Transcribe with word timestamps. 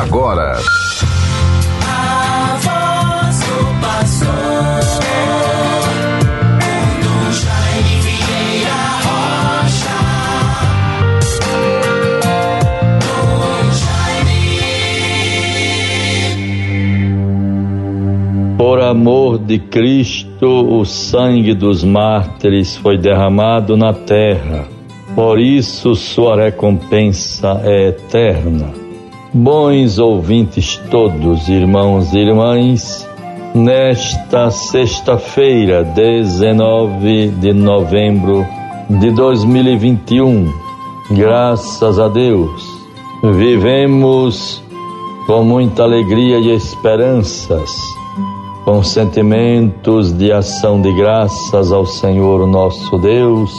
agora. 0.00 0.58
Por 18.56 18.80
amor 18.80 19.38
de 19.38 19.58
Cristo, 19.58 20.46
o 20.46 20.84
sangue 20.84 21.54
dos 21.54 21.84
mártires 21.84 22.76
foi 22.76 22.98
derramado 22.98 23.76
na 23.76 23.92
terra. 23.92 24.66
Por 25.14 25.38
isso, 25.38 25.94
sua 25.94 26.36
recompensa 26.36 27.60
é 27.62 27.88
eterna. 27.88 28.83
Bons 29.36 29.98
ouvintes 29.98 30.80
todos, 30.92 31.48
irmãos 31.48 32.14
e 32.14 32.18
irmãs, 32.18 33.04
nesta 33.52 34.48
sexta-feira, 34.48 35.82
19 35.82 37.30
de 37.40 37.52
novembro 37.52 38.46
de 38.88 39.10
2021, 39.10 40.52
graças 41.10 41.98
a 41.98 42.06
Deus, 42.06 42.64
vivemos 43.24 44.62
com 45.26 45.42
muita 45.42 45.82
alegria 45.82 46.38
e 46.38 46.54
esperanças, 46.54 47.72
com 48.64 48.84
sentimentos 48.84 50.12
de 50.12 50.30
ação 50.30 50.80
de 50.80 50.92
graças 50.92 51.72
ao 51.72 51.84
Senhor 51.84 52.46
nosso 52.46 52.96
Deus 52.98 53.50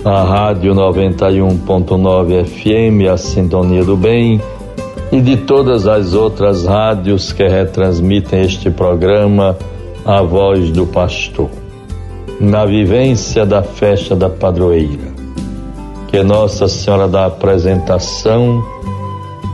a 0.10 0.24
Rádio 0.24 0.74
91.9 0.74 2.44
FM, 2.44 3.08
a 3.14 3.16
Sintonia 3.16 3.84
do 3.84 3.96
Bem, 3.96 4.42
e 5.12 5.22
de 5.22 5.38
todas 5.38 5.86
as 5.86 6.16
outras 6.16 6.66
rádios 6.66 7.32
que 7.32 7.48
retransmitem 7.48 8.42
este 8.42 8.72
programa, 8.72 9.56
A 10.04 10.24
Voz 10.24 10.72
do 10.72 10.88
Pastor. 10.88 11.52
Na 12.42 12.66
vivência 12.66 13.46
da 13.46 13.62
festa 13.62 14.16
da 14.16 14.28
padroeira, 14.28 15.14
que 16.08 16.24
Nossa 16.24 16.68
Senhora 16.68 17.08
da 17.08 17.28
Apresentação 17.28 18.64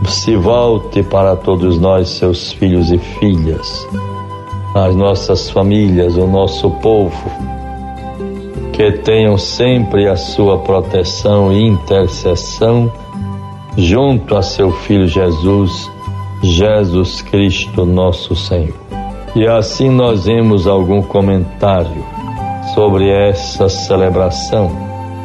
se 0.07 0.37
volte 0.37 1.03
para 1.03 1.35
todos 1.35 1.77
nós, 1.81 2.07
seus 2.07 2.53
filhos 2.53 2.93
e 2.93 2.97
filhas, 2.97 3.85
as 4.73 4.95
nossas 4.95 5.49
famílias, 5.49 6.15
o 6.15 6.25
nosso 6.25 6.69
povo 6.79 7.54
que 8.75 8.91
tenham 8.91 9.37
sempre 9.37 10.05
a 10.05 10.17
sua 10.17 10.57
proteção 10.57 11.53
e 11.53 11.65
intercessão 11.65 12.91
junto 13.77 14.35
a 14.35 14.41
seu 14.41 14.69
Filho 14.69 15.07
Jesus, 15.07 15.89
Jesus 16.43 17.21
Cristo, 17.21 17.85
nosso 17.85 18.35
Senhor. 18.35 18.75
E 19.33 19.47
assim 19.47 19.89
nós 19.89 20.25
vemos 20.25 20.67
algum 20.67 21.01
comentário 21.01 22.05
sobre 22.73 23.09
essa 23.09 23.69
celebração. 23.69 24.69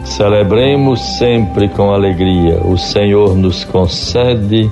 Celebremos 0.04 1.00
sempre 1.18 1.68
com 1.68 1.92
alegria. 1.92 2.60
O 2.64 2.78
Senhor 2.78 3.36
nos 3.36 3.64
concede 3.64 4.70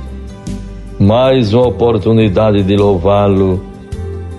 mais 1.00 1.53
uma 1.53 1.67
oportunidade 1.67 2.62
de 2.62 2.77
louvá-lo 2.77 3.68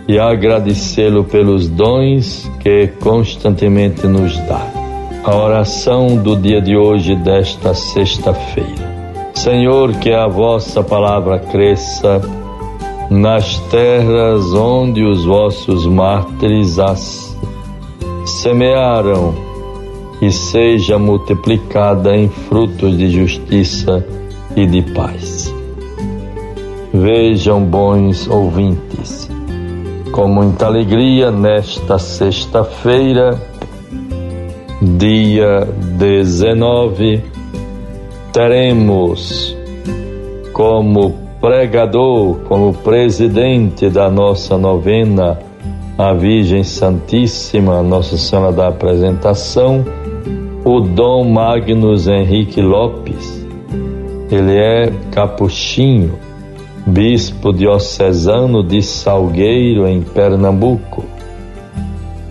e 0.09 0.17
agradecê-lo 0.17 1.23
pelos 1.23 1.69
dons 1.69 2.51
que 2.61 2.87
constantemente 2.99 4.07
nos 4.07 4.35
dá. 4.39 4.65
A 5.23 5.35
oração 5.35 6.17
do 6.17 6.35
dia 6.35 6.59
de 6.59 6.75
hoje, 6.75 7.15
desta 7.15 7.75
sexta-feira. 7.75 8.89
Senhor, 9.35 9.93
que 9.99 10.11
a 10.11 10.27
vossa 10.27 10.81
palavra 10.81 11.37
cresça 11.37 12.19
nas 13.11 13.59
terras 13.69 14.51
onde 14.51 15.03
os 15.03 15.25
vossos 15.25 15.85
mártires 15.85 16.79
as 16.79 17.37
semearam 18.25 19.35
e 20.19 20.31
seja 20.31 20.97
multiplicada 20.97 22.17
em 22.17 22.29
frutos 22.29 22.97
de 22.97 23.11
justiça 23.11 24.03
e 24.55 24.65
de 24.65 24.81
paz. 24.91 25.53
Vejam, 26.91 27.63
bons 27.63 28.27
ouvintes, 28.27 29.28
com 30.19 30.27
muita 30.27 30.65
alegria 30.65 31.31
nesta 31.31 31.97
sexta-feira, 31.97 33.41
dia 34.81 35.65
19, 35.97 37.23
teremos 38.33 39.55
como 40.51 41.15
pregador, 41.39 42.35
como 42.49 42.73
presidente 42.73 43.89
da 43.89 44.11
nossa 44.11 44.57
novena, 44.57 45.39
a 45.97 46.11
Virgem 46.13 46.65
Santíssima, 46.65 47.81
Nossa 47.81 48.17
Senhora 48.17 48.51
da 48.51 48.67
Apresentação, 48.67 49.85
o 50.65 50.81
Dom 50.81 51.29
Magnus 51.29 52.09
Henrique 52.09 52.61
Lopes. 52.61 53.47
Ele 54.29 54.57
é 54.57 54.91
capuchinho 55.13 56.19
bispo 56.89 57.53
diocesano 57.53 58.63
de 58.63 58.81
Salgueiro, 58.81 59.87
em 59.87 60.01
Pernambuco. 60.01 61.05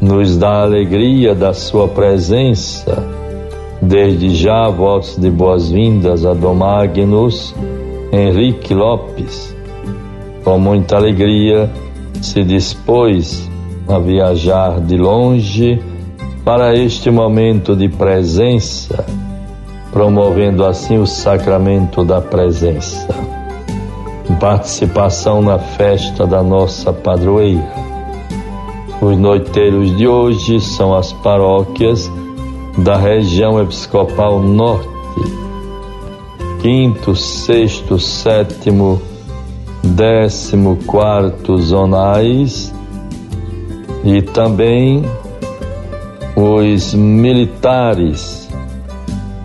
Nos 0.00 0.37
dá 0.37 0.62
alegria 0.62 1.34
da 1.34 1.52
sua 1.52 1.87
presença. 1.87 3.06
Desde 3.81 4.31
já, 4.34 4.69
votos 4.69 5.16
de 5.16 5.31
boas-vindas 5.31 6.26
a 6.26 6.34
Dom 6.34 6.55
Magnus 6.55 7.55
Henrique 8.12 8.75
Lopes. 8.75 9.56
Com 10.43 10.58
muita 10.58 10.96
alegria, 10.96 11.70
se 12.20 12.43
dispôs 12.43 13.49
a 13.87 13.99
viajar 13.99 14.81
de 14.81 14.96
longe 14.96 15.81
para 16.44 16.75
este 16.75 17.10
momento 17.10 17.76
de 17.76 17.88
presença, 17.88 19.05
promovendo 19.93 20.64
assim 20.64 20.99
o 20.99 21.06
sacramento 21.06 22.05
da 22.05 22.20
presença. 22.20 23.38
Participação 24.37 25.43
na 25.43 25.59
festa 25.59 26.27
da 26.27 26.43
nossa 26.43 26.93
padroeira. 26.93 27.89
Os 29.01 29.17
noiteiros 29.17 29.97
de 29.97 30.07
hoje 30.07 30.61
são 30.61 30.95
as 30.95 31.13
paróquias 31.13 32.11
da 32.79 32.97
região 32.97 33.61
episcopal 33.61 34.41
norte, 34.41 34.89
quinto, 36.61 37.17
sexto, 37.17 37.99
sétimo, 37.99 39.01
décimo 39.83 40.79
quarto 40.87 41.59
zonais. 41.59 42.73
E 44.05 44.23
também 44.23 45.05
os 46.37 46.95
militares, 46.95 48.49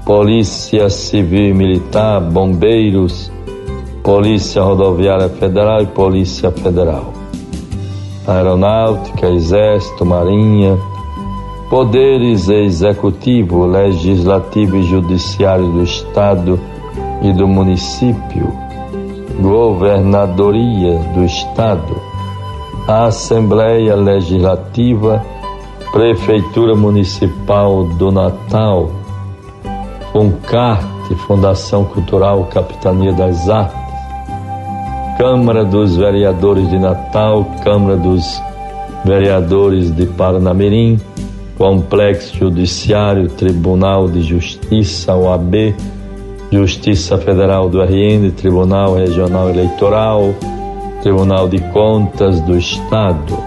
Polícia 0.06 0.90
Civil 0.90 1.50
e 1.50 1.54
Militar, 1.54 2.22
Bombeiros, 2.22 3.33
Polícia 4.04 4.62
Rodoviária 4.62 5.30
Federal 5.30 5.82
e 5.82 5.88
Polícia 5.88 6.52
Federal, 6.52 7.14
Aeronáutica, 8.28 9.30
Exército, 9.30 10.06
Marinha, 10.06 10.78
poderes 11.70 12.50
executivo, 12.50 13.66
legislativo 13.66 14.76
e 14.76 14.84
judiciário 14.84 15.72
do 15.72 15.84
Estado 15.84 16.60
e 17.22 17.32
do 17.32 17.48
município, 17.48 18.52
governadoria 19.40 21.00
do 21.14 21.24
Estado, 21.24 21.96
Assembleia 22.86 23.96
Legislativa, 23.96 25.24
Prefeitura 25.94 26.76
Municipal 26.76 27.86
do 27.86 28.12
Natal, 28.12 28.92
FUNCARTE, 30.12 31.16
Fundação 31.26 31.86
Cultural 31.86 32.44
Capitania 32.52 33.14
das 33.14 33.48
Artes, 33.50 33.83
Câmara 35.18 35.64
dos 35.64 35.96
Vereadores 35.96 36.70
de 36.70 36.80
Natal, 36.80 37.46
Câmara 37.64 37.96
dos 37.96 38.42
Vereadores 39.06 39.96
de 39.96 40.08
Paranamirim, 40.08 41.00
Complexo 41.58 42.36
Judiciário, 42.36 43.30
Tribunal 43.30 44.10
de 44.10 44.24
Justiça, 44.24 45.16
OAB, 45.16 45.76
Justiça 46.52 47.18
Federal 47.18 47.70
do 47.70 47.82
RN, 47.82 48.32
Tribunal 48.32 48.96
Regional 48.96 49.50
Eleitoral, 49.50 50.34
Tribunal 51.02 51.48
de 51.48 51.60
Contas 51.72 52.42
do 52.42 52.58
Estado, 52.58 53.38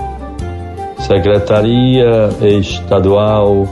Secretaria 0.98 2.28
Estadual 2.42 3.66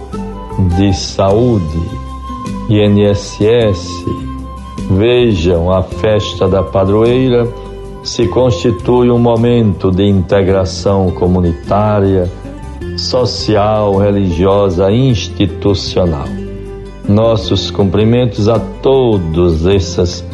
de 0.77 0.93
Saúde, 0.95 1.81
INSS. 2.69 4.05
Vejam, 4.91 5.71
a 5.71 5.83
festa 5.83 6.47
da 6.47 6.63
padroeira 6.63 7.49
se 8.05 8.29
constitui 8.29 9.11
um 9.11 9.19
momento 9.19 9.91
de 9.91 10.05
integração 10.05 11.11
comunitária, 11.11 12.31
social, 12.99 13.97
religiosa, 13.97 14.93
institucional. 14.93 16.29
Nossos 17.09 17.71
cumprimentos 17.71 18.49
a 18.49 18.59
todas 18.59 19.67
essas 19.67 20.25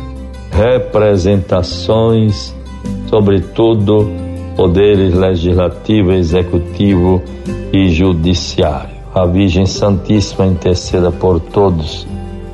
representações, 0.51 2.53
sobretudo 3.09 4.11
poderes 4.57 5.15
legislativo, 5.15 6.13
executivo 6.13 7.23
e 7.73 7.89
judiciário. 7.89 8.99
A 9.15 9.25
Virgem 9.27 9.67
Santíssima 9.67 10.47
interceda 10.47 11.13
por 11.13 11.41
todos, 11.41 12.07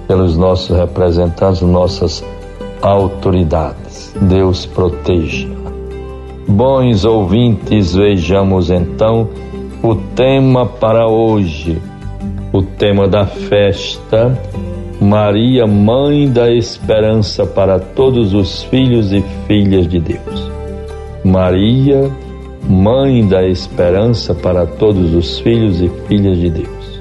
pelos 0.07 0.37
nossos 0.37 0.77
representantes, 0.77 1.63
nossas 1.63 2.23
autoridades. 2.81 3.86
Deus 4.23 4.67
proteja. 4.67 5.49
Bons 6.49 7.05
ouvintes, 7.05 7.95
vejamos 7.95 8.71
então 8.71 9.29
o 9.83 9.95
tema 9.95 10.65
para 10.65 11.07
hoje, 11.07 11.81
o 12.53 12.63
tema 12.63 13.07
da 13.07 13.27
festa, 13.27 14.39
Maria, 15.01 15.67
Mãe 15.67 16.29
da 16.29 16.51
Esperança 16.51 17.45
para 17.45 17.79
todos 17.79 18.33
os 18.33 18.63
filhos 18.65 19.13
e 19.13 19.23
filhas 19.47 19.87
de 19.87 20.01
Deus. 20.01 20.51
Maria, 21.25 22.11
Mãe 22.69 23.27
da 23.27 23.47
Esperança 23.47 24.35
para 24.35 24.67
todos 24.67 25.15
os 25.15 25.39
filhos 25.41 25.81
e 25.83 25.89
filhas 26.09 26.39
de 26.39 26.51
Deus. 26.51 27.01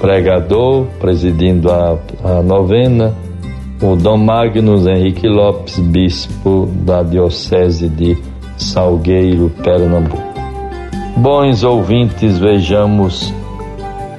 Pregador, 0.00 0.86
presidindo 0.98 1.70
a, 1.70 1.98
a 2.24 2.42
novena, 2.42 3.14
o 3.82 3.96
Dom 3.96 4.18
Magnus 4.18 4.86
Henrique 4.86 5.26
Lopes, 5.26 5.78
bispo 5.80 6.68
da 6.84 7.02
Diocese 7.02 7.88
de 7.88 8.16
Salgueiro, 8.56 9.50
Pernambuco. 9.62 10.22
Bons 11.16 11.64
ouvintes, 11.64 12.38
vejamos 12.38 13.34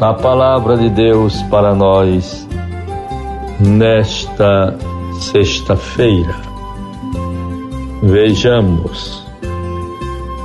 a 0.02 0.14
palavra 0.14 0.76
de 0.76 0.90
Deus 0.90 1.42
para 1.44 1.74
nós 1.74 2.48
nesta 3.60 4.78
sexta-feira. 5.14 6.36
Vejamos 8.02 9.26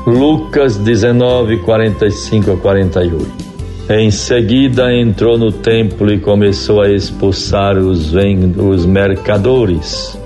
Lucas 0.07 0.77
19, 0.79 1.59
45 1.59 2.53
a 2.53 2.57
48. 2.57 3.48
Em 3.91 4.11
seguida 4.11 4.95
entrou 4.95 5.39
no 5.39 5.51
templo 5.51 6.13
e 6.13 6.19
começou 6.19 6.83
a 6.83 6.91
expulsar 6.91 7.79
os, 7.79 8.13
os 8.57 8.85
mercadores. 8.85 10.19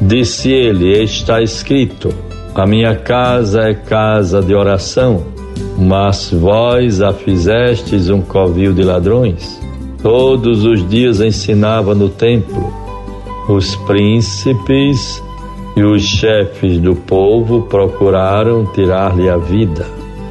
Disse 0.00 0.50
ele: 0.50 1.02
Está 1.02 1.42
escrito: 1.42 2.10
A 2.54 2.66
minha 2.66 2.94
casa 2.94 3.62
é 3.62 3.74
casa 3.74 4.42
de 4.42 4.54
oração 4.54 5.36
mas 5.78 6.30
vós 6.30 7.00
a 7.00 7.12
fizestes 7.12 8.08
um 8.08 8.20
covil 8.20 8.72
de 8.72 8.82
ladrões. 8.82 9.60
Todos 10.02 10.64
os 10.64 10.86
dias 10.88 11.20
ensinava 11.20 11.94
no 11.94 12.08
templo. 12.08 12.72
Os 13.48 13.76
príncipes 13.76 15.22
e 15.76 15.82
os 15.82 16.02
chefes 16.02 16.78
do 16.78 16.94
povo 16.94 17.62
procuraram 17.62 18.64
tirar-lhe 18.72 19.28
a 19.28 19.36
vida, 19.36 19.86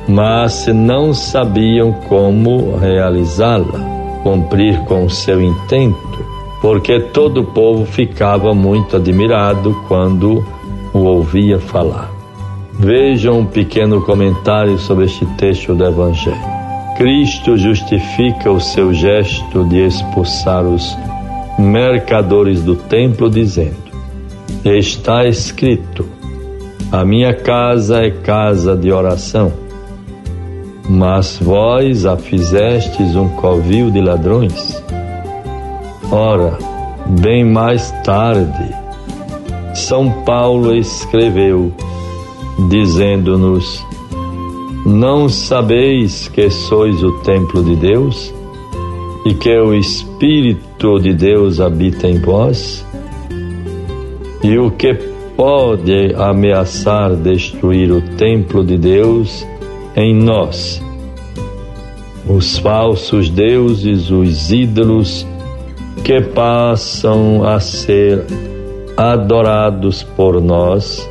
mas 0.08 0.68
não 0.68 1.14
sabiam 1.14 1.92
como 2.08 2.78
realizá-la, 2.78 3.80
cumprir 4.24 4.80
com 4.86 5.10
seu 5.10 5.42
intento, 5.42 6.26
porque 6.62 7.00
todo 7.00 7.42
o 7.42 7.46
povo 7.46 7.86
ficava 7.86 8.54
muito 8.54 8.96
admirado 8.96 9.74
quando 9.88 10.46
o 10.94 11.00
ouvia 11.00 11.60
falar. 11.60 12.12
Vejam 12.74 13.40
um 13.40 13.46
pequeno 13.46 14.02
comentário 14.02 14.78
sobre 14.78 15.06
este 15.06 15.26
texto 15.38 15.74
do 15.74 15.86
Evangelho. 15.86 16.56
Cristo 16.98 17.58
justifica 17.58 18.52
o 18.52 18.60
seu 18.60 18.94
gesto 18.94 19.64
de 19.66 19.86
expulsar 19.86 20.64
os 20.64 20.98
mercadores 21.58 22.64
do 22.64 22.76
templo, 22.76 23.30
dizendo: 23.30 23.86
Está 24.64 25.26
escrito, 25.26 26.08
a 26.92 27.04
minha 27.04 27.34
casa 27.34 28.06
é 28.06 28.12
casa 28.12 28.76
de 28.76 28.92
oração, 28.92 29.52
mas 30.90 31.38
vós 31.42 32.06
a 32.06 32.16
fizestes 32.16 33.16
um 33.16 33.28
covil 33.30 33.90
de 33.90 34.02
ladrões. 34.02 34.84
Ora, 36.12 36.58
bem 37.22 37.44
mais 37.44 37.92
tarde, 38.04 38.74
São 39.74 40.12
Paulo 40.24 40.76
escreveu: 40.76 41.72
dizendo-nos: 42.70 43.84
Não 44.86 45.28
sabeis 45.28 46.28
que 46.28 46.50
sois 46.50 47.04
o 47.04 47.12
templo 47.22 47.64
de 47.64 47.76
Deus 47.76 48.34
e 49.26 49.34
que 49.34 49.58
o 49.58 49.74
Espírito 49.74 51.00
de 51.00 51.14
Deus 51.14 51.60
habita 51.60 52.08
em 52.08 52.20
vós? 52.20 52.86
E 54.44 54.58
o 54.60 54.70
que 54.70 54.94
pode 55.36 56.14
ameaçar 56.16 57.16
destruir 57.16 57.92
o 57.92 58.02
templo 58.16 58.64
de 58.64 58.78
Deus 58.78 59.46
em 59.96 60.14
nós? 60.14 60.82
Os 62.28 62.58
falsos 62.58 63.30
deuses, 63.30 64.10
os 64.10 64.52
ídolos 64.52 65.26
que 66.04 66.22
passam 66.22 67.44
a 67.48 67.60
ser 67.60 68.26
adorados 68.98 70.04
por 70.04 70.42
nós 70.42 71.08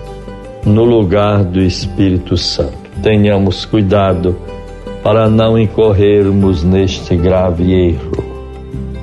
no 0.65 0.85
lugar 0.85 1.45
do 1.45 1.61
Espírito 1.61 2.37
Santo. 2.37 2.73
Tenhamos 3.03 3.65
cuidado 3.65 4.37
para 5.03 5.29
não 5.29 5.59
incorrermos 5.59 6.65
neste 6.65 7.15
grave 7.17 7.73
erro. 7.73 8.25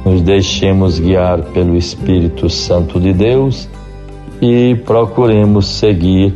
Nos 0.03 0.21
deixemos 0.21 1.00
guiar 1.00 1.43
pelo 1.53 1.77
Espírito 1.77 2.50
Santo 2.50 3.00
de 3.00 3.13
Deus 3.13 3.69
e 4.41 4.75
procuremos 4.83 5.67
seguir 5.67 6.33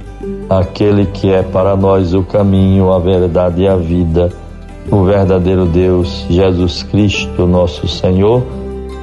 aquele 0.49 1.05
que 1.05 1.31
é 1.31 1.43
para 1.43 1.75
nós 1.75 2.13
o 2.13 2.23
caminho, 2.23 2.91
a 2.91 2.99
verdade 2.99 3.63
e 3.63 3.67
a 3.67 3.75
vida, 3.75 4.31
o 4.89 5.03
verdadeiro 5.03 5.65
Deus, 5.65 6.25
Jesus 6.29 6.83
Cristo, 6.83 7.47
nosso 7.47 7.87
Senhor, 7.87 8.43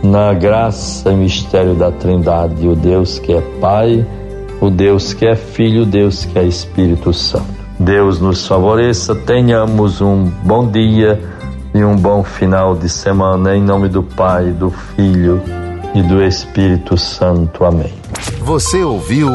na 0.03 0.33
graça 0.33 1.13
e 1.13 1.17
mistério 1.17 1.75
da 1.75 1.91
Trindade, 1.91 2.67
o 2.67 2.75
Deus 2.75 3.19
que 3.19 3.33
é 3.33 3.41
Pai, 3.61 4.07
o 4.61 4.71
Deus 4.71 5.13
que 5.13 5.27
é 5.27 5.35
Filho, 5.35 5.83
o 5.83 5.87
Deus 5.87 6.25
que 6.25 6.39
é 6.39 6.45
Espírito 6.45 7.13
Santo. 7.13 7.63
Deus 7.79 8.21
nos 8.21 8.47
favoreça, 8.47 9.15
tenhamos 9.15 10.01
um 10.01 10.31
bom 10.45 10.69
dia 10.69 11.21
e 11.75 11.83
um 11.85 11.97
bom 11.97 12.23
final 12.23 12.77
de 12.77 12.89
semana, 12.89 13.57
em 13.57 13.63
nome 13.63 13.89
do 13.89 14.03
Pai, 14.03 14.51
do 14.51 14.71
Filho 14.71 15.43
e 15.95 16.03
do 16.03 16.23
Espírito 16.23 16.97
Santo. 16.97 17.65
Amém. 17.65 17.93
Você 18.45 18.83
ouviu 18.85 19.31